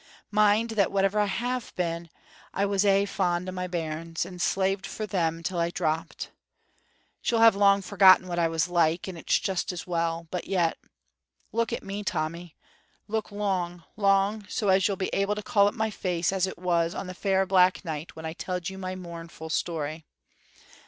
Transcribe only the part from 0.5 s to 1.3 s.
that whatever I